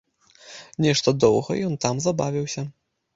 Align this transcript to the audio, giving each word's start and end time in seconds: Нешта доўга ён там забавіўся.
Нешта 0.85 1.13
доўга 1.23 1.57
ён 1.67 1.75
там 1.85 2.01
забавіўся. 2.07 2.65